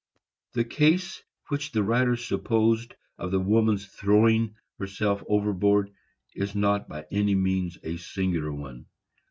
The 0.53 0.63
case 0.65 1.21
which 1.49 1.71
the 1.73 1.83
writer 1.83 2.15
supposed 2.15 2.95
of 3.19 3.29
the 3.29 3.39
woman's 3.39 3.85
throwing 3.85 4.55
herself 4.79 5.23
overboard 5.29 5.91
is 6.33 6.55
not 6.55 6.89
by 6.89 7.05
any 7.11 7.35
means 7.35 7.77
a 7.83 7.97
singular 7.97 8.51
one. 8.51 8.87